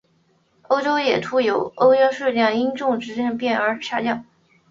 [0.63, 4.25] 欧洲野兔在欧洲的数量因种植业的变更而下降。